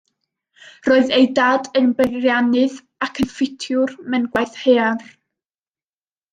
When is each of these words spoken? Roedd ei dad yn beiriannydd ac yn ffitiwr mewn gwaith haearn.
Roedd 0.87 1.11
ei 1.17 1.27
dad 1.39 1.69
yn 1.81 1.91
beiriannydd 1.99 2.81
ac 3.09 3.23
yn 3.25 3.31
ffitiwr 3.35 3.97
mewn 4.11 4.29
gwaith 4.33 4.59
haearn. 4.67 5.09